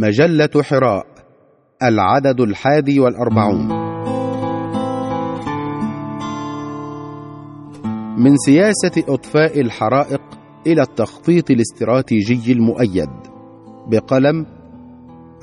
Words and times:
مجلة 0.00 0.62
حراء 0.62 1.06
العدد 1.82 2.40
الحادي 2.40 3.00
والأربعون. 3.00 3.68
من 8.18 8.36
سياسة 8.36 9.14
إطفاء 9.14 9.60
الحرائق 9.60 10.20
إلى 10.66 10.82
التخطيط 10.82 11.50
الاستراتيجي 11.50 12.52
المؤيد. 12.52 13.10
بقلم 13.86 14.46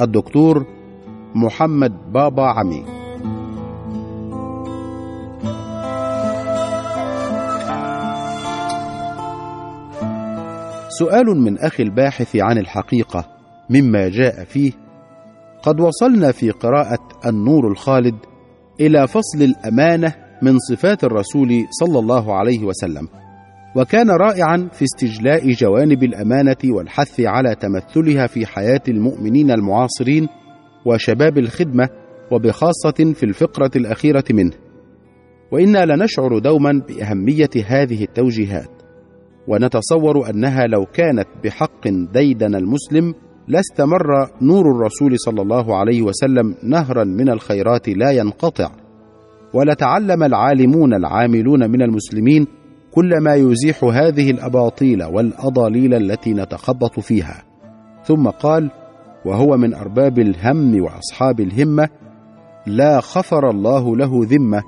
الدكتور 0.02 0.66
محمد 1.36 2.12
بابا 2.14 2.44
عمي. 2.44 2.86
سؤال 11.00 11.26
من 11.26 11.58
أخي 11.58 11.84
الباحث 11.84 12.36
عن 12.36 12.58
الحقيقة 12.58 13.37
مما 13.70 14.10
جاء 14.10 14.44
فيه. 14.44 14.72
قد 15.64 15.80
وصلنا 15.80 16.32
في 16.32 16.52
قراءة 16.52 17.00
النور 17.26 17.72
الخالد 17.72 18.16
إلى 18.80 19.08
فصل 19.08 19.42
الأمانة 19.42 20.16
من 20.42 20.58
صفات 20.60 21.04
الرسول 21.04 21.50
صلى 21.80 22.00
الله 22.00 22.36
عليه 22.36 22.64
وسلم 22.66 23.08
وكان 23.76 24.10
رائعا 24.10 24.70
في 24.74 24.84
استجلاء 24.84 25.52
جوانب 25.52 26.04
الأمانة 26.04 26.58
والحث 26.66 27.20
على 27.22 27.56
تمثلها 27.56 28.28
في 28.28 28.46
حياة 28.46 28.82
المؤمنين 28.88 29.52
المعاصرين 29.52 30.28
وشباب 30.86 31.38
الخدمة 31.38 31.90
وبخاصة 32.32 33.14
في 33.14 33.24
الفقرة 33.24 33.72
الأخيرة 33.76 34.24
منه. 34.32 34.54
وإنا 35.52 35.86
لنشعر 35.86 36.40
دوما 36.40 36.84
بأهمية 36.88 37.50
هذه 37.66 38.04
التوجيهات 38.04 38.70
ونتصور 39.48 40.30
أنها 40.30 40.68
لو 40.68 40.86
كانت 40.86 41.28
بحق 41.44 41.88
ديدن 42.14 42.56
المسلم 42.56 43.14
لاستمر 43.48 44.30
نور 44.42 44.72
الرسول 44.72 45.20
صلى 45.20 45.42
الله 45.42 45.78
عليه 45.78 46.02
وسلم 46.02 46.56
نهرا 46.64 47.04
من 47.04 47.30
الخيرات 47.30 47.90
لا 47.90 48.12
ينقطع. 48.12 48.72
ولتعلم 49.54 50.24
العالمون 50.24 50.94
العاملون 50.94 51.72
من 51.72 51.82
المسلمين 51.82 52.48
كل 52.92 53.10
ما 53.22 53.36
يزيح 53.36 53.84
هذه 53.84 54.32
الأباطيل 54.32 55.04
والأضاليل 55.04 55.94
التي 55.94 56.34
نتخبط 56.34 57.00
فيها. 57.00 57.44
ثم 58.04 58.30
قال 58.30 58.72
وهو 59.26 59.58
من 59.58 59.74
أرباب 59.74 60.20
الهم 60.20 60.82
وأصحاب 60.82 61.40
الهمة 61.40 61.90
لا 62.66 63.00
خفر 63.00 63.50
الله 63.50 63.96
له 63.96 64.12
ذمة. 64.24 64.64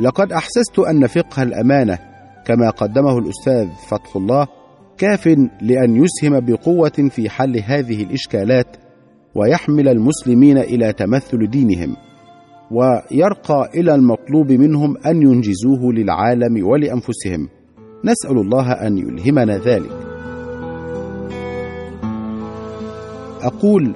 لقد 0.00 0.32
أحسست 0.32 0.78
أن 0.78 1.06
فقه 1.06 1.42
الأمانة 1.42 1.98
كما 2.46 2.70
قدمه 2.70 3.18
الأستاذ 3.18 3.68
فتح 3.88 4.16
الله 4.16 4.46
كاف 4.98 5.26
لأن 5.62 5.96
يسهم 5.96 6.40
بقوة 6.40 7.08
في 7.10 7.28
حل 7.30 7.58
هذه 7.58 8.02
الإشكالات 8.02 8.76
ويحمل 9.34 9.88
المسلمين 9.88 10.58
إلى 10.58 10.92
تمثل 10.92 11.50
دينهم 11.50 11.96
ويرقى 12.70 13.70
إلى 13.74 13.94
المطلوب 13.94 14.52
منهم 14.52 14.96
أن 15.06 15.22
ينجزوه 15.22 15.92
للعالم 15.92 16.66
ولأنفسهم. 16.66 17.48
نسأل 18.04 18.38
الله 18.38 18.72
أن 18.72 18.98
يلهمنا 18.98 19.58
ذلك. 19.58 19.92
أقول 23.42 23.94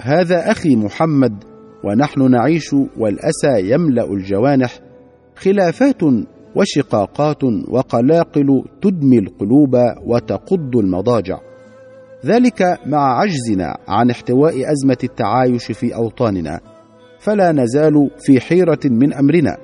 هذا 0.00 0.50
أخي 0.50 0.76
محمد 0.76 1.44
ونحن 1.84 2.30
نعيش 2.30 2.72
والأسى 2.72 3.72
يملأ 3.72 4.12
الجوانح 4.12 4.78
خلافات 5.36 6.02
وشقاقات 6.56 7.44
وقلاقل 7.68 8.64
تدمي 8.82 9.18
القلوب 9.18 9.76
وتقض 10.06 10.76
المضاجع. 10.76 11.38
ذلك 12.26 12.62
مع 12.86 13.20
عجزنا 13.20 13.76
عن 13.88 14.10
احتواء 14.10 14.72
أزمة 14.72 14.98
التعايش 15.04 15.72
في 15.72 15.94
أوطاننا. 15.94 16.60
فلا 17.18 17.52
نزال 17.52 18.10
في 18.18 18.40
حيرة 18.40 18.80
من 18.84 19.14
أمرنا. 19.14 19.56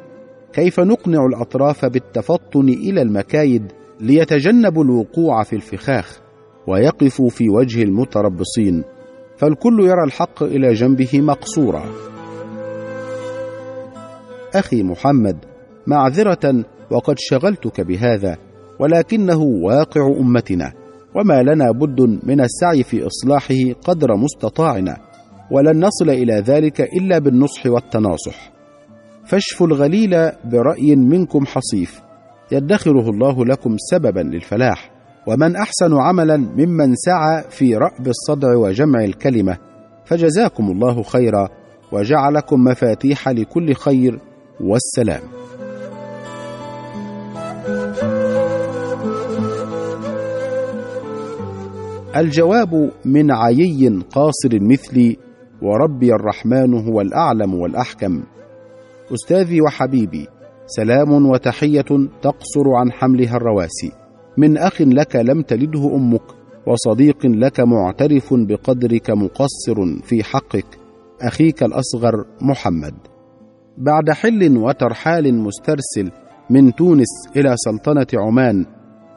كيف 0.53 0.81
نقنع 0.81 1.27
الأطراف 1.27 1.85
بالتفطن 1.85 2.69
إلى 2.69 3.03
المكايد 3.03 3.73
ليتجنبوا 4.01 4.85
الوقوع 4.85 5.43
في 5.43 5.57
الفخاخ 5.57 6.21
ويقفوا 6.69 7.29
في 7.29 7.49
وجه 7.51 7.83
المتربصين؟ 7.83 8.85
فالكل 9.37 9.81
يرى 9.81 10.05
الحق 10.07 10.43
إلى 10.43 10.73
جنبه 10.73 11.21
مقصورا. 11.21 11.85
أخي 14.55 14.83
محمد 14.83 15.37
معذرة 15.87 16.65
وقد 16.95 17.15
شغلتك 17.19 17.81
بهذا 17.81 18.37
ولكنه 18.81 19.39
واقع 19.39 20.01
أمتنا 20.21 20.73
وما 21.15 21.43
لنا 21.43 21.71
بد 21.71 22.01
من 22.23 22.41
السعي 22.41 22.83
في 22.83 23.07
إصلاحه 23.07 23.81
قدر 23.85 24.17
مستطاعنا 24.17 24.97
ولن 25.51 25.85
نصل 25.85 26.11
إلى 26.11 26.35
ذلك 26.35 26.81
إلا 26.81 27.19
بالنصح 27.19 27.67
والتناصح. 27.67 28.53
فاشفوا 29.27 29.67
الغليل 29.67 30.11
برأي 30.45 30.97
منكم 30.97 31.47
حصيف 31.47 32.03
يدخره 32.53 33.11
الله 33.11 33.45
لكم 33.45 33.77
سببا 33.79 34.21
للفلاح 34.21 34.91
ومن 35.27 35.57
أحسن 35.57 35.97
عملا 35.97 36.37
ممن 36.37 36.95
سعى 36.95 37.45
في 37.51 37.77
رأب 37.77 38.07
الصدع 38.09 38.57
وجمع 38.57 39.05
الكلمة 39.05 39.57
فجزاكم 40.05 40.71
الله 40.71 41.03
خيرا 41.03 41.49
وجعلكم 41.93 42.65
مفاتيح 42.65 43.29
لكل 43.29 43.75
خير 43.75 44.19
والسلام. 44.61 45.44
الجواب 52.17 52.91
من 53.05 53.33
عيي 53.33 53.89
قاصر 53.89 54.61
مثلي 54.61 55.17
وربي 55.63 56.15
الرحمن 56.15 56.75
هو 56.75 57.01
الأعلم 57.01 57.55
والأحكم. 57.55 58.23
أستاذي 59.15 59.61
وحبيبي 59.61 60.27
سلام 60.67 61.31
وتحية 61.31 62.09
تقصر 62.23 62.75
عن 62.75 62.93
حملها 62.93 63.37
الرواسي. 63.37 63.93
من 64.39 64.59
أخ 64.59 64.83
لك 64.83 65.17
لم 65.17 65.43
تلده 65.43 65.97
أمك 65.97 66.23
وصديق 66.67 67.27
لك 67.27 67.61
معترف 67.61 68.35
بقدرك 68.35 69.11
مقصر 69.11 70.01
في 70.03 70.23
حقك 70.23 70.67
أخيك 71.23 71.63
الأصغر 71.63 72.25
محمد. 72.43 72.95
بعد 73.79 74.11
حل 74.11 74.57
وترحال 74.57 75.35
مسترسل 75.35 76.11
من 76.51 76.75
تونس 76.75 77.29
إلى 77.37 77.55
سلطنة 77.57 78.07
عمان 78.15 78.67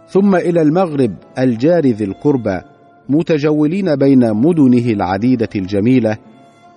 ثم 0.07 0.35
إلى 0.35 0.61
المغرب 0.61 1.15
الجار 1.39 1.85
ذي 1.85 2.03
القربى 2.03 2.61
متجولين 3.09 3.95
بين 3.95 4.33
مدنه 4.33 4.91
العديدة 4.91 5.49
الجميلة 5.55 6.17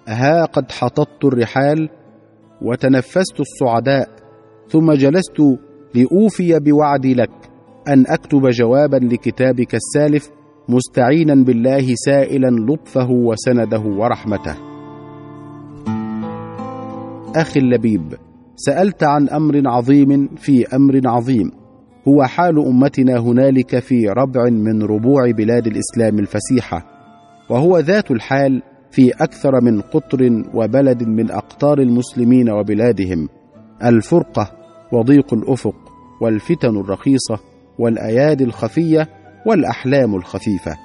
ها 0.09 0.45
قد 0.45 0.73
حططت 0.73 1.25
الرحال 1.25 1.89
وتنفست 2.63 3.41
الصعداء 3.41 4.09
ثم 4.69 4.93
جلست 4.93 5.41
لأوفي 5.95 6.59
بوعدي 6.59 7.15
لك 7.15 7.31
أن 7.89 8.05
أكتب 8.09 8.49
جوابا 8.49 8.97
لكتابك 8.97 9.75
السالف 9.75 10.31
مستعينا 10.69 11.35
بالله 11.35 11.95
سائلا 11.95 12.73
لطفه 12.73 13.11
وسنده 13.11 13.81
ورحمته. 13.81 14.55
أخي 17.37 17.61
اللبيب 17.61 18.15
سألت 18.57 19.05
عن 19.05 19.29
أمر 19.29 19.62
عظيم 19.67 20.29
في 20.37 20.67
أمر 20.77 21.01
عظيم. 21.05 21.59
هو 22.09 22.25
حال 22.25 22.59
أمتنا 22.66 23.19
هنالك 23.19 23.78
في 23.78 24.09
ربع 24.09 24.44
من 24.50 24.83
ربوع 24.83 25.31
بلاد 25.31 25.66
الإسلام 25.66 26.19
الفسيحة 26.19 26.87
وهو 27.50 27.78
ذات 27.78 28.11
الحال 28.11 28.62
في 28.91 29.11
أكثر 29.11 29.61
من 29.62 29.81
قطر 29.81 30.43
وبلد 30.55 31.03
من 31.03 31.31
أقطار 31.31 31.78
المسلمين 31.78 32.50
وبلادهم 32.50 33.28
الفرقة 33.84 34.53
وضيق 34.93 35.34
الأفق 35.34 35.75
والفتن 36.22 36.77
الرخيصة 36.81 37.38
والايادي 37.78 38.44
الخفية 38.44 39.09
والأحلام 39.47 40.15
الخفيفة. 40.15 40.77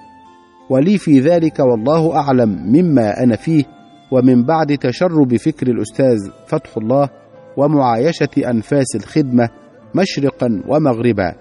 ولي 0.70 0.98
في 0.98 1.20
ذلك 1.20 1.60
والله 1.60 2.16
أعلم 2.16 2.50
مما 2.50 3.24
أنا 3.24 3.36
فيه 3.36 3.64
ومن 4.12 4.44
بعد 4.44 4.78
تشرب 4.78 5.36
فكر 5.36 5.68
الأستاذ 5.68 6.18
فتح 6.48 6.78
الله 6.78 7.10
ومعايشة 7.58 8.50
أنفاس 8.50 8.96
الخدمة 8.96 9.50
مشرقا 9.96 10.64
ومغربا. 10.68 11.34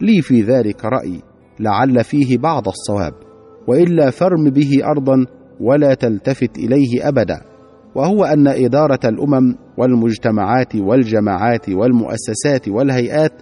لي 0.00 0.22
في 0.22 0.42
ذلك 0.42 0.84
رأي 0.84 1.22
لعل 1.60 2.04
فيه 2.04 2.38
بعض 2.38 2.68
الصواب. 2.68 3.12
وإلا 3.68 4.10
فرم 4.10 4.50
به 4.50 4.78
ارضا 4.84 5.26
ولا 5.60 5.94
تلتفت 5.94 6.58
إليه 6.58 7.08
ابدا. 7.08 7.40
وهو 7.94 8.24
أن 8.24 8.48
إدارة 8.48 9.00
الأمم 9.04 9.54
والمجتمعات 9.78 10.76
والجماعات 10.76 11.68
والمؤسسات 11.68 12.68
والهيئات 12.68 13.32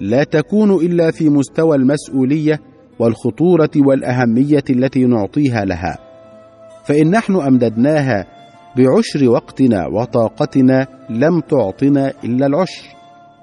لا 0.00 0.24
تكون 0.24 0.70
إلا 0.70 1.10
في 1.10 1.28
مستوى 1.28 1.76
المسؤولية 1.76 2.60
والخطورة 2.98 3.70
والأهمية 3.76 4.64
التي 4.70 5.04
نعطيها 5.04 5.64
لها. 5.64 5.98
فإن 6.84 7.10
نحن 7.10 7.36
أمددناها 7.36 8.26
بعشر 8.76 9.28
وقتنا 9.28 9.86
وطاقتنا 9.86 10.86
لم 11.10 11.40
تعطنا 11.40 12.12
إلا 12.24 12.46
العشر. 12.46 12.97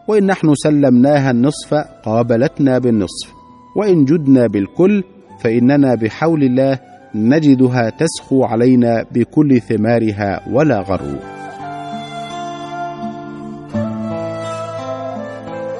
وإن 0.08 0.26
نحن 0.26 0.54
سلمناها 0.56 1.32
النصف 1.32 1.74
قابلتنا 2.04 2.78
بالنصف 2.80 3.34
وإن 3.76 4.06
جدنا 4.06 4.48
بالكل 4.48 5.04
فإننا 5.44 5.96
بحول 5.96 6.44
الله 6.44 6.80
نجدها 7.16 7.90
تسخو 7.90 8.44
علينا 8.44 9.06
بكل 9.12 9.62
ثمارها 9.62 10.42
ولا 10.54 10.80
غرو. 10.80 11.16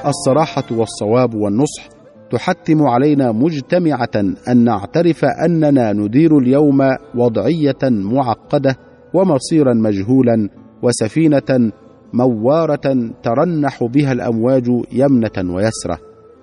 الصراحة 0.06 0.64
والصواب 0.72 1.36
والنصح 1.36 1.90
تحتم 2.32 2.84
علينا 2.88 3.32
مجتمعة 3.32 4.10
أن 4.50 4.64
نعترف 4.64 5.26
أننا 5.26 5.94
ندير 5.94 6.38
اليوم 6.38 6.78
وضعية 7.16 7.84
معقدة 7.84 8.76
ومصيرا 9.14 9.74
مجهولا 9.74 10.50
وسفينة 10.84 11.72
موارة 12.14 13.12
ترنح 13.24 13.84
بها 13.84 14.12
الأمواج 14.12 14.68
يمنة 14.92 15.56
ويسرة 15.56 16.00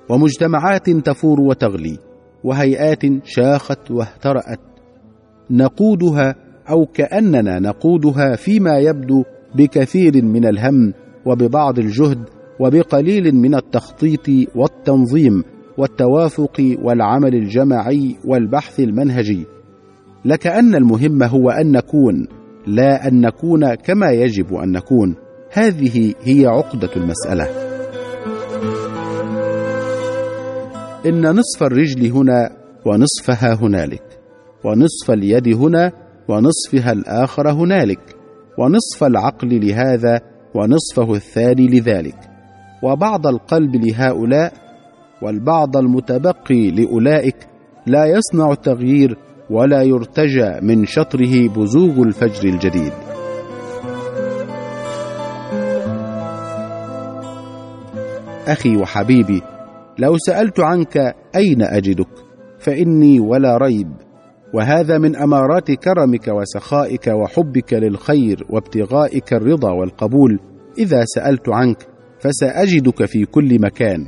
ومجتمعات 0.08 0.90
تفور 0.90 1.40
وتغلي 1.40 1.98
وهيئات 2.44 3.02
شاخت 3.24 3.90
واهترأت. 3.90 4.60
نقودها 5.50 6.34
أو 6.70 6.86
كأننا 6.86 7.58
نقودها 7.58 8.36
فيما 8.36 8.78
يبدو 8.78 9.24
بكثير 9.54 10.24
من 10.24 10.44
الهم 10.46 10.92
وببعض 11.26 11.78
الجهد 11.78 12.24
وبقليل 12.60 13.34
من 13.34 13.54
التخطيط 13.54 14.28
والتنظيم 14.54 15.44
والتوافق 15.78 16.76
والعمل 16.82 17.34
الجماعي 17.34 18.16
والبحث 18.24 18.80
المنهجي. 18.80 19.46
لكأن 20.24 20.74
المهم 20.74 21.22
هو 21.22 21.50
أن 21.50 21.72
نكون 21.72 22.26
لا 22.66 23.08
أن 23.08 23.20
نكون 23.20 23.74
كما 23.74 24.10
يجب 24.10 24.54
أن 24.54 24.72
نكون. 24.72 25.14
هذه 25.54 26.14
هي 26.22 26.46
عقدة 26.46 26.90
المسألة. 26.96 27.49
إن 31.06 31.31
نصف 31.31 31.62
الرجل 31.62 32.06
هنا 32.06 32.50
ونصفها 32.87 33.54
هنالك 33.54 34.02
ونصف 34.64 35.10
اليد 35.10 35.49
هنا 35.49 35.93
ونصفها 36.28 36.93
الآخر 36.93 37.50
هنالك 37.50 38.16
ونصف 38.58 39.04
العقل 39.04 39.66
لهذا 39.66 40.20
ونصفه 40.54 41.14
الثاني 41.14 41.66
لذلك. 41.66 42.19
وبعض 42.82 43.26
القلب 43.26 43.76
لهؤلاء 43.76 44.52
والبعض 45.22 45.76
المتبقي 45.76 46.70
لأولئك 46.70 47.37
لا 47.87 48.06
يصنع 48.06 48.52
التغيير 48.52 49.16
ولا 49.50 49.82
يرتجى 49.82 50.50
من 50.62 50.87
شطره 50.87 51.48
بزوغ 51.48 52.02
الفجر 52.02 52.48
الجديد. 52.48 53.11
أخي 58.48 58.76
وحبيبي 58.76 59.42
لو 59.98 60.16
سألت 60.18 60.60
عنك 60.60 60.96
أين 61.36 61.62
أجدك 61.62 62.08
فإني 62.58 63.20
ولا 63.20 63.56
ريب. 63.56 63.92
وهذا 64.54 64.98
من 64.98 65.16
أمارات 65.16 65.70
كرمك 65.70 66.28
وسخائك 66.28 67.06
وحبك 67.06 67.72
للخير 67.72 68.46
وابتغائك 68.50 69.32
الرضا 69.32 69.72
والقبول. 69.72 70.38
إذا 70.78 71.04
سألت 71.04 71.48
عنك 71.48 71.86
فسأجدك 72.20 73.04
في 73.04 73.24
كل 73.24 73.60
مكان. 73.60 74.06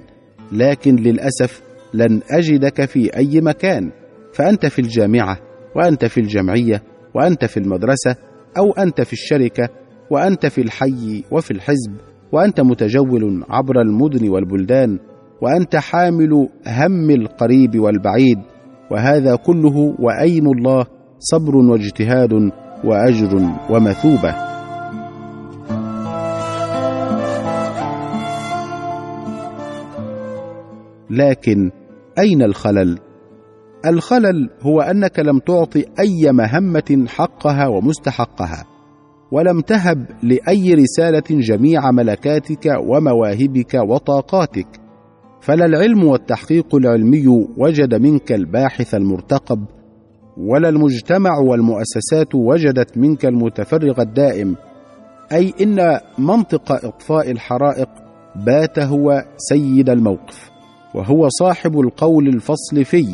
لكن 0.52 0.96
للأسف 0.96 1.62
لن 1.94 2.20
أجدك 2.30 2.84
في 2.84 3.16
أي 3.16 3.40
مكان. 3.40 3.90
فأنت 4.32 4.66
في 4.66 4.78
الجامعة 4.78 5.38
وأنت 5.76 6.04
في 6.04 6.20
الجمعية 6.20 6.82
وأنت 7.14 7.44
في 7.44 7.56
المدرسة 7.56 8.16
أو 8.58 8.72
أنت 8.72 9.00
في 9.00 9.12
الشركة 9.12 9.68
وأنت 10.10 10.46
في 10.46 10.60
الحي 10.60 11.24
وفي 11.30 11.50
الحزب. 11.50 12.13
وأنت 12.34 12.60
متجول 12.60 13.44
عبر 13.50 13.80
المدن 13.80 14.28
والبلدان 14.28 14.98
وأنت 15.42 15.76
حامل 15.76 16.48
هم 16.66 17.10
القريب 17.10 17.80
والبعيد 17.80 18.38
وهذا 18.90 19.36
كله 19.36 19.94
وأين 19.98 20.46
الله 20.46 20.86
صبر 21.18 21.56
واجتهاد 21.56 22.32
وأجر 22.84 23.36
ومثوبة. 23.70 24.34
لكن 31.10 31.70
أين 32.18 32.42
الخلل؟ 32.42 32.98
الخلل 33.86 34.50
هو 34.62 34.80
أنك 34.80 35.18
لم 35.18 35.38
تعطي 35.38 35.84
أي 35.98 36.32
مهمة 36.32 37.04
حقها 37.08 37.66
ومستحقها. 37.66 38.73
ولم 39.32 39.60
تهب 39.60 40.06
لأي 40.22 40.74
رسالة 40.74 41.22
جميع 41.30 41.90
ملكاتك 41.90 42.66
ومواهبك 42.86 43.74
وطاقاتك. 43.74 44.66
فلا 45.40 45.64
العلم 45.64 46.04
والتحقيق 46.04 46.74
العلمي 46.74 47.46
وجد 47.58 47.94
منك 47.94 48.32
الباحث 48.32 48.94
المرتقب 48.94 49.64
ولا 50.36 50.68
المجتمع 50.68 51.38
والمؤسسات 51.38 52.34
وجدت 52.34 52.98
منك 52.98 53.26
المتفرغ 53.26 54.00
الدائم. 54.00 54.56
أي 55.32 55.54
إن 55.60 55.98
منطق 56.18 56.72
إطفاء 56.72 57.30
الحرائق 57.30 57.88
بات 58.46 58.78
هو 58.78 59.24
سيد 59.36 59.90
الموقف 59.90 60.50
وهو 60.94 61.28
صاحب 61.28 61.80
القول 61.80 62.28
الفصل 62.28 62.84
في 62.84 63.06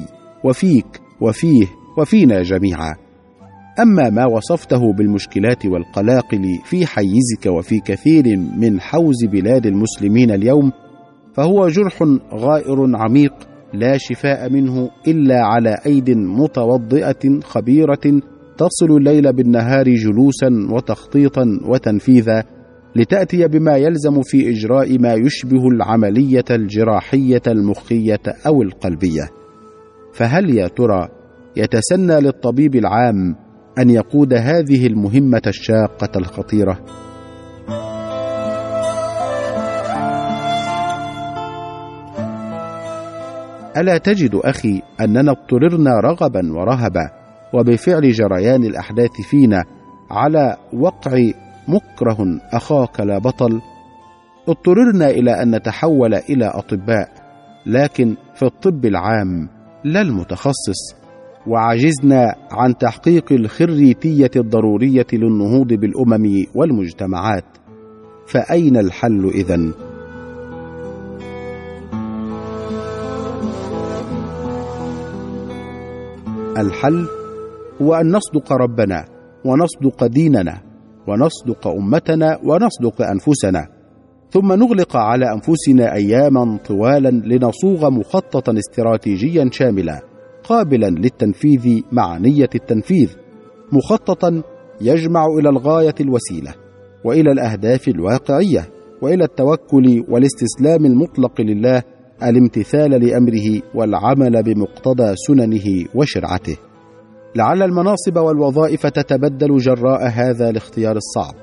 وفيك 0.45 1.01
وفيه 1.21 1.67
وفينا 1.99 2.43
جميعا. 2.43 3.10
أما 3.83 4.11
ما 4.11 4.27
وصفته 4.27 4.93
بالمشكلات 4.93 5.67
والقلاقل 5.67 6.45
في 6.65 6.87
حيزك 6.87 7.47
وفي 7.47 7.81
كثير 7.81 8.25
من 8.37 8.81
حوز 8.81 9.25
بلاد 9.25 9.67
المسلمين 9.67 10.31
اليوم 10.31 10.73
فهو 11.35 11.69
جرح 11.69 12.03
غائر 12.35 12.97
عميق 12.97 13.33
لا 13.75 13.99
شفاء 13.99 14.53
منه 14.53 14.91
إلا 15.09 15.41
على 15.41 15.79
أيد 15.87 16.11
متوضئة 16.11 17.41
خبيرة 17.43 18.21
تصل 18.59 18.97
الليل 18.97 19.33
بالنهار 19.33 19.85
جلوسا 19.85 20.49
وتخطيطا 20.71 21.61
وتنفيذا 21.69 22.45
لتأتي 22.97 23.49
بما 23.49 23.77
يلزم 23.77 24.23
في 24.23 24.51
إجراء 24.51 24.99
ما 24.99 25.15
يشبه 25.15 25.69
العملية 25.69 26.45
الجراحية 26.51 27.43
المخيه 27.47 28.23
أو 28.47 28.63
القلبية. 28.63 29.29
فهل 30.15 30.59
يا 30.59 30.69
ترى 30.69 31.09
يتسنى 31.57 32.21
للطبيب 32.21 32.75
العام 32.75 33.37
أن 33.79 33.91
يقود 33.91 34.35
هذه 34.35 34.87
المهمة 34.87 35.43
الشاقة 35.47 36.19
الخطيرة. 36.19 36.79
ألا 43.77 43.99
تجد 43.99 44.35
أخي 44.35 44.83
أننا 45.01 45.31
اضطررنا 45.31 46.01
رغبا 46.01 46.53
ورهبا 46.53 47.11
وبفعل 47.55 48.13
جريان 48.13 48.65
الأحداث 48.65 49.21
فينا 49.31 49.65
على 50.11 50.57
وقع 50.73 51.19
مكره 51.69 52.27
أخاك 52.53 53.01
لا 53.01 53.19
بطل؟ 53.19 53.61
اضطررنا 54.49 55.11
إلى 55.11 55.43
أن 55.43 55.55
نتحول 55.55 56.15
إلى 56.15 56.47
أطباء 56.47 57.09
لكن 57.67 58.17
في 58.35 58.43
الطب 58.43 58.85
العام 58.85 59.49
لا 59.85 60.01
المتخصص. 60.01 61.00
وعجزنا 61.47 62.35
عن 62.51 62.79
تحقيق 62.79 63.33
الخريتيه 63.33 64.31
الضرورية 64.37 65.07
للنهوض 65.13 65.73
بالأمم 65.73 66.45
والمجتمعات. 66.55 67.45
فأين 68.27 68.77
الحل 68.77 69.27
إذن؟ 69.27 69.73
الحل 76.59 77.07
هو 77.83 77.95
أن 77.95 78.13
نصدق 78.13 78.53
ربنا 78.53 79.05
ونصدق 79.45 80.07
ديننا 80.07 80.61
ونصدق 81.09 81.69
أمتنا 81.69 82.39
ونصدق 82.45 83.03
أنفسنا 83.03 83.67
ثم 84.31 84.53
نغلق 84.53 84.97
على 84.97 85.33
أنفسنا 85.33 85.95
أياما 85.95 86.59
طوالا 86.69 87.09
لنصوغ 87.09 87.91
مخططا 87.91 88.59
استراتيجيا 88.59 89.51
شاملا 89.53 90.10
قابلا 90.51 90.87
للتنفيذ 90.87 91.83
مع 91.93 92.19
نية 92.19 92.49
التنفيذ 92.55 93.17
مخططا 93.73 94.43
يجمع 94.81 95.27
إلى 95.39 95.49
الغاية 95.49 95.95
الوسيلة 96.01 96.55
وإلى 97.05 97.33
الأهداف 97.33 97.89
الواقعية 97.89 98.69
وإلى 99.03 99.25
التوكل 99.25 100.05
والاستسلام 100.09 100.87
المطلق 100.87 101.41
لله 101.41 101.83
الامتثال 102.23 102.91
لأمره 102.91 103.63
والعمل 103.75 104.43
بمقتضى 104.43 105.17
سننه 105.17 105.87
وشرعته. 105.95 106.57
لعل 107.37 107.63
المناصب 107.63 108.17
والوظائف 108.17 108.87
تتبدل 108.87 109.57
جراء 109.57 110.09
هذا 110.09 110.51
الاختيار 110.51 110.97
الصعب 110.97 111.35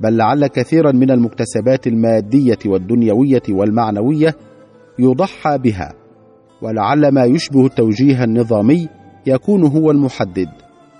بل 0.00 0.16
لعل 0.16 0.46
كثيرا 0.46 0.92
من 0.92 1.10
المكتسبات 1.10 1.86
المادية 1.86 2.58
والدنيوية 2.66 3.42
والمعنوية 3.50 4.34
يضحى 4.98 5.58
بها 5.58 5.99
ولعل 6.62 7.08
ما 7.08 7.24
يشبه 7.24 7.66
التوجيه 7.66 8.24
النظامي 8.24 8.88
يكون 9.26 9.66
هو 9.66 9.90
المحدد 9.90 10.48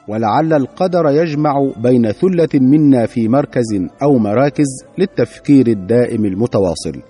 ولعل 0.08 0.52
القدر 0.52 1.08
يجمع 1.10 1.52
بين 1.76 2.12
ثلة 2.12 2.48
منا 2.54 3.06
في 3.06 3.28
مركز 3.28 3.88
أو 4.02 4.18
مراكز 4.18 4.66
للتفكير 4.98 5.66
الدائم 5.66 6.24
المتواصل. 6.24 7.02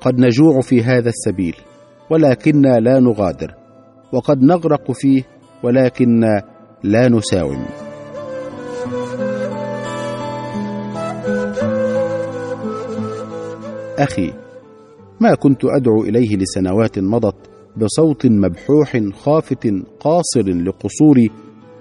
قد 0.00 0.20
نجوع 0.20 0.60
في 0.60 0.82
هذا 0.82 1.08
السبيل 1.08 1.56
ولكننا 2.10 2.78
لا 2.80 3.00
نغادر 3.00 3.54
وقد 4.12 4.42
نغرق 4.42 4.92
فيه 4.92 5.22
ولكن 5.62 6.20
لا 6.82 7.08
نساوم. 7.08 7.64
أخي 13.98 14.32
ما 15.20 15.34
كنت 15.34 15.64
أدعو 15.64 16.04
إليه 16.04 16.36
لسنوات 16.36 16.98
مضت 16.98 17.51
بصوت 17.76 18.26
مبحوح 18.26 19.00
خافت 19.12 19.68
قاصر 20.00 20.48
لقصوري 20.48 21.30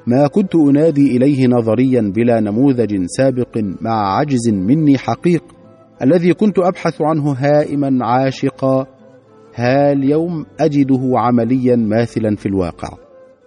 ما 0.07 0.27
كنت 0.27 0.55
أنادي 0.55 1.17
إليه 1.17 1.47
نظريا 1.47 2.01
بلا 2.15 2.39
نموذج 2.39 3.05
سابق 3.05 3.57
مع 3.81 4.17
عجز 4.17 4.49
مني 4.49 4.97
حقيق 4.97 5.43
الذي 6.03 6.33
كنت 6.33 6.59
أبحث 6.59 7.01
عنه 7.01 7.31
هائما 7.31 8.05
عاشقا. 8.05 8.85
ها 9.55 9.91
اليوم 9.91 10.45
أجده 10.59 11.11
عمليا 11.15 11.75
ماثلا 11.75 12.35
في 12.35 12.45
الواقع. 12.45 12.89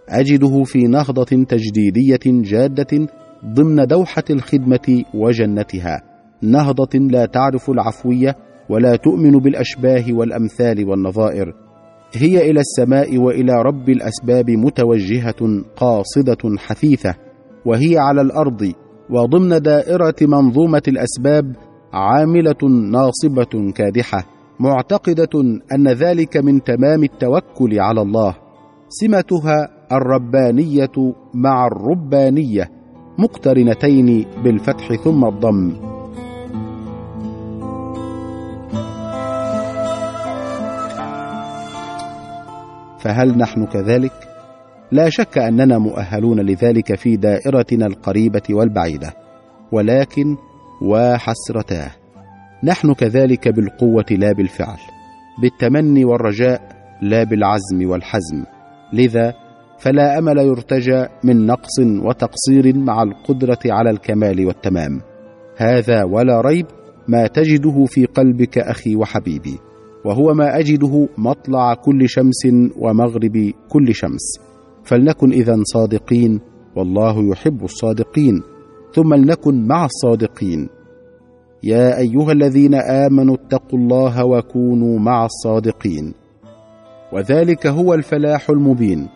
أجده 0.09 0.63
في 0.65 0.79
نهضة 0.79 1.45
تجديدية 1.45 2.21
جادة 2.27 3.09
ضمن 3.45 3.87
دوحة 3.87 4.25
الخدمة 4.31 5.05
وجنتها. 5.15 6.03
نهضة 6.43 6.99
لا 6.99 7.27
تعرف 7.27 7.71
العفوية 7.71 8.37
ولا 8.69 8.97
تؤمن 8.97 9.39
بالأشباه 9.39 10.05
والأمثال 10.13 10.89
والنظائر. 10.89 11.64
هي 12.17 12.51
إلى 12.51 12.61
السماء 12.61 13.19
وإلى 13.19 13.53
رب 13.53 13.89
الأسباب 13.89 14.51
متوجهة 14.51 15.63
قاصدة 15.77 16.59
حثيثة 16.59 17.15
وهي 17.67 17.99
على 17.99 18.21
الأرض 18.21 18.73
وضمن 19.11 19.49
دائرة 19.49 20.15
منظومة 20.23 20.83
الأسباب 20.89 21.57
عاملة 21.93 22.69
ناصبة 22.93 23.73
كادحة 23.75 24.27
معتقدة 24.61 25.41
أن 25.75 25.89
ذلك 25.89 26.37
من 26.37 26.63
تمام 26.63 27.03
التوكل 27.05 27.81
على 27.81 28.03
الله 28.03 28.37
سمتها 28.89 29.69
الربانية 29.93 31.15
مع 31.35 31.67
الربانية 31.67 32.71
مقترنتين 33.19 34.25
بالفتح 34.45 34.95
ثم 35.05 35.25
الضم. 35.25 35.94
فهل 43.05 43.39
نحن 43.39 43.67
كذلك؟ 43.67 44.13
لا 44.93 45.09
شك 45.09 45.39
أننا 45.39 45.79
مؤهلون 45.79 46.41
لذلك 46.41 46.95
في 46.95 47.17
دائرتنا 47.17 47.87
القريبة 47.87 48.43
والبعيدة 48.51 49.13
ولكن 49.73 50.37
وحسرتاه. 50.83 51.91
نحن 52.65 52.95
كذلك 52.95 53.49
بالقوة 53.49 54.05
لا 54.11 54.33
بالفعل 54.33 54.79
بالتمني 55.43 56.05
والرجاء 56.05 56.61
لا 57.03 57.25
بالعزم 57.25 57.91
والحزم. 57.91 58.45
لذا 58.93 59.35
فلا 59.79 60.19
أمل 60.19 60.39
يرتجى 60.39 61.07
من 61.25 61.47
نقص 61.47 61.79
وتقصير 61.81 62.77
مع 62.77 63.03
القدرة 63.03 63.59
على 63.67 63.91
الكمال 63.91 64.47
والتمام. 64.47 65.01
هذا 65.57 66.05
ولا 66.05 66.41
ريب 66.41 66.67
ما 67.09 67.27
تجده 67.27 67.85
في 67.85 68.07
قلبك 68.07 68.59
أخي 68.59 68.97
وحبيبي. 68.97 69.59
وهو 70.05 70.35
ما 70.35 70.59
أجده 70.59 71.09
مطلع 71.19 71.75
كل 71.75 72.09
شمس 72.09 72.47
ومغرب 72.79 73.53
كل 73.69 73.95
شمس. 73.95 74.39
فلنكن 74.85 75.33
اذا 75.33 75.57
صادقين 75.63 76.41
والله 76.77 77.31
يحب 77.31 77.65
الصادقين. 77.65 78.43
ثم 78.95 79.15
لنكن 79.15 79.67
مع 79.67 79.85
الصادقين. 79.85 80.69
يا 81.63 81.99
أيها 81.99 82.33
الذين 82.33 82.75
آمنوا 82.75 83.35
اتقوا 83.35 83.79
الله 83.79 84.25
وكونوا 84.25 84.99
مع 84.99 85.25
الصادقين. 85.25 86.15
وذلك 87.13 87.67
هو 87.67 87.95
الفلاح 87.95 88.51
المبين. 88.51 89.09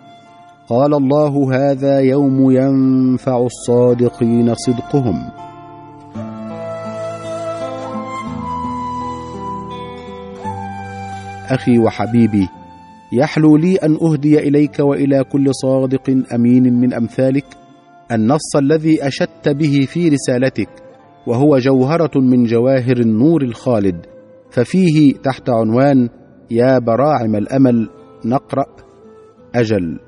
قال 0.68 0.94
الله 0.94 1.54
هذا 1.54 2.00
يوم 2.00 2.50
ينفع 2.50 3.46
الصادقين 3.46 4.54
صدقهم. 4.54 5.47
أخي 11.48 11.78
وحبيبي 11.78 12.48
يحلو 13.12 13.56
لي 13.56 13.76
أن 13.76 13.98
أهدي 14.02 14.38
إليك 14.38 14.80
وإلى 14.80 15.24
كل 15.24 15.54
صادق 15.54 16.24
أمين 16.34 16.80
من 16.80 16.94
أمثالك 16.94 17.46
النص 18.12 18.56
الذي 18.56 19.06
أشدت 19.06 19.48
به 19.48 19.86
في 19.88 20.08
رسالتك 20.08 20.68
وهو 21.26 21.58
جوهرة 21.58 22.20
من 22.20 22.44
جواهر 22.44 22.96
النور 22.96 23.42
الخالد 23.42 24.06
ففيه 24.50 25.12
تحت 25.12 25.50
عنوان 25.50 26.08
يا 26.50 26.78
براعم 26.78 27.36
الأمل 27.36 27.88
نقرأ. 28.24 28.64
أجل 29.54 29.98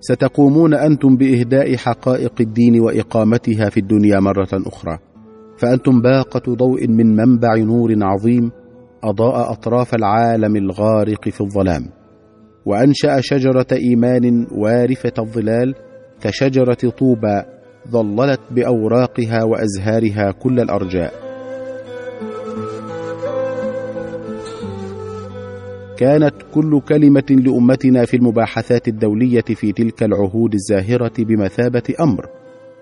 ستقومون 0.00 0.74
أنتم 0.74 1.16
بإهداء 1.16 1.76
حقائق 1.76 2.32
الدين 2.40 2.80
وإقامتها 2.80 3.70
في 3.70 3.80
الدنيا 3.80 4.20
مرة 4.20 4.48
أخرى 4.52 4.98
فأنتم 5.58 6.02
باقة 6.02 6.54
ضوء 6.54 6.88
من 6.88 7.16
منبع 7.16 7.56
نور 7.56 7.94
عظيم 8.02 8.50
أضاء 9.04 9.52
أطراف 9.52 9.94
العالم 9.94 10.56
الغارق 10.56 11.28
في 11.28 11.40
الظلام 11.40 11.84
وأنشأ 12.66 13.20
شجرة 13.20 13.66
إيمان 13.72 14.46
وارفه 14.52 15.12
الظلال 15.18 15.74
كشجرة 16.20 16.90
طوبى 16.98 17.42
ظللت 17.90 18.40
بأوراقها 18.50 19.44
وأزهارها 19.44 20.30
كل 20.30 20.60
الأرجاء. 20.60 21.12
كانت 25.96 26.34
كل 26.54 26.80
كلمة 26.80 27.24
لأمتنا 27.30 28.04
في 28.04 28.16
المباحثات 28.16 28.88
الدولية 28.88 29.40
في 29.40 29.72
تلك 29.72 30.02
العهود 30.02 30.54
الزاهرة 30.54 31.12
بمثابة 31.18 31.82
أمر 32.00 32.26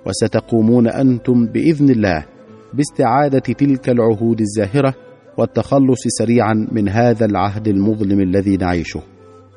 وستقومون 0.06 0.88
أنتم 0.88 1.46
بإذن 1.46 1.90
الله 1.90 2.26
باستعادة 2.74 3.38
تلك 3.38 3.88
العهود 3.88 4.40
الزاهرة 4.40 4.94
والتخلص 5.38 6.02
سريعا 6.18 6.68
من 6.72 6.88
هذا 6.88 7.26
العهد 7.26 7.68
المظلم 7.68 8.20
الذي 8.20 8.56
نعيشه. 8.56 9.00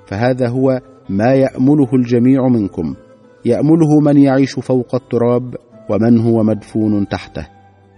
فهذا 0.05 0.49
هو 0.49 0.81
ما 1.09 1.33
يأمله 1.33 1.89
الجميع 1.93 2.47
منكم. 2.47 2.95
يأمله 3.45 3.99
من 4.03 4.17
يعيش 4.17 4.59
فوق 4.59 4.95
التراب 4.95 5.55
ومن 5.89 6.19
هو 6.19 6.43
مدفون 6.43 7.07
تحته. 7.07 7.47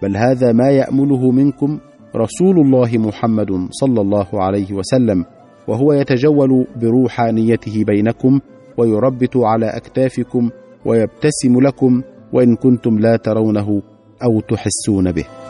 بل 0.02 0.16
هذا 0.16 0.52
ما 0.52 0.70
يأمله 0.70 1.30
منكم 1.30 1.78
رسول 2.16 2.60
الله 2.60 2.98
محمد 2.98 3.68
صلى 3.70 4.00
الله 4.00 4.26
عليه 4.32 4.72
وسلم 4.72 5.24
وهو 5.68 5.92
يتجول 5.92 6.66
بروحانيته 6.80 7.84
بينكم 7.84 8.40
ويربت 8.78 9.36
على 9.36 9.66
أكتافكم 9.66 10.50
ويبتسم 10.84 11.60
لكم 11.60 12.02
وإن 12.32 12.56
كنتم 12.56 12.98
لا 12.98 13.16
ترونه 13.16 13.82
أو 14.24 14.40
تحسون 14.40 15.12
به. 15.12 15.41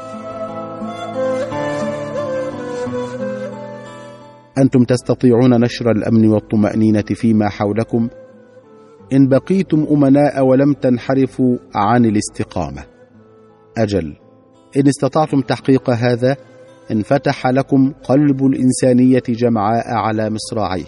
أنتم 4.59 4.85
تستطيعون 4.85 5.61
نشر 5.61 5.91
الأمن 5.91 6.29
والطمأنينة 6.29 7.03
فيما 7.03 7.49
حولكم. 7.49 8.09
إن 9.13 9.29
بقيتم 9.29 9.87
أمناء 9.91 10.45
ولم 10.45 10.73
تنحرفوا 10.73 11.57
عن 11.75 12.05
الاستقامة. 12.05 12.83
أجل 13.79 14.17
إن 14.77 14.89
استطعتم 14.89 15.41
تحقيق 15.41 15.91
هذا 15.91 16.37
انفتح 16.91 17.47
لكم 17.47 17.93
قلب 18.03 18.47
الإنسانية 18.47 19.23
جمعاء 19.29 19.95
على 19.95 20.31
مصراعيه. 20.31 20.85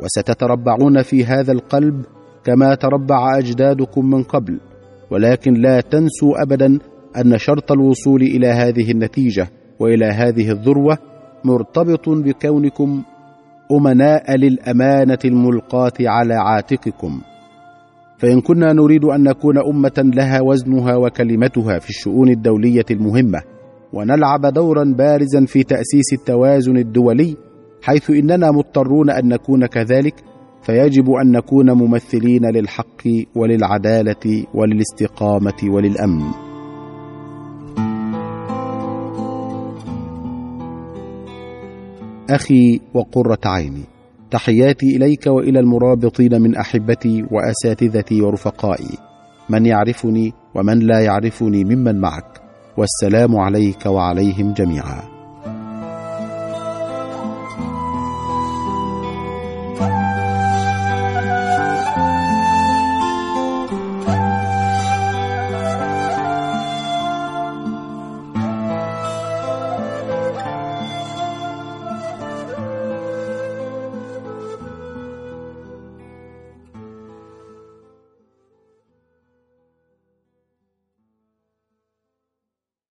وستتربعون 0.00 1.02
في 1.02 1.24
هذا 1.24 1.52
القلب 1.52 2.04
كما 2.44 2.74
تربع 2.74 3.38
أجدادكم 3.38 4.10
من 4.10 4.22
قبل. 4.22 4.60
ولكن 5.10 5.54
لا 5.54 5.80
تنسوا 5.80 6.42
ابدا 6.42 6.78
أن 7.16 7.38
شرط 7.38 7.72
الوصول 7.72 8.22
إلى 8.22 8.46
هذه 8.46 8.90
النتيجة 8.90 9.48
وإلى 9.80 10.06
هذه 10.06 10.50
الذروة 10.50 10.98
مرتبط 11.44 12.08
بكونكم 12.08 13.02
أمناء 13.72 14.36
للأمانة 14.36 15.18
الملقاة 15.24 15.92
على 16.00 16.34
عاتقكم. 16.34 17.20
فإن 18.18 18.40
كنا 18.40 18.72
نريد 18.72 19.04
أن 19.04 19.22
نكون 19.22 19.58
أمة 19.58 20.10
لها 20.14 20.40
وزنها 20.40 20.96
وكلمتها 20.96 21.78
في 21.78 21.90
الشؤون 21.90 22.28
الدولية 22.28 22.84
المهمة 22.90 23.42
ونلعب 23.92 24.46
دورا 24.46 24.84
بارزا 24.84 25.44
في 25.46 25.62
تأسيس 25.62 26.12
التوازن 26.12 26.76
الدولي 26.76 27.36
حيث 27.82 28.10
إننا 28.10 28.50
مضطرون 28.50 29.10
أن 29.10 29.28
نكون 29.28 29.66
كذلك 29.66 30.14
فيجب 30.62 31.10
أن 31.10 31.32
نكون 31.32 31.70
ممثلين 31.70 32.46
للحق 32.50 33.02
وللعدالة 33.36 34.44
وللاستقامة 34.54 35.58
وللأمن. 35.64 36.47
أخي 42.30 42.80
وقرة 42.94 43.38
عيني. 43.46 43.84
تحياتي 44.30 44.96
إليك 44.96 45.26
وإلى 45.26 45.60
المرابطين 45.60 46.42
من 46.42 46.56
أحبتي 46.56 47.24
وأساتذتي 47.30 48.22
ورفقائي. 48.22 48.98
من 49.50 49.66
يعرفني 49.66 50.32
ومن 50.54 50.78
لا 50.78 51.00
يعرفني 51.00 51.64
ممن 51.64 52.00
معك. 52.00 52.40
والسلام 52.76 53.36
عليك 53.36 53.86
وعليهم 53.86 54.52
جميعا. 54.52 55.17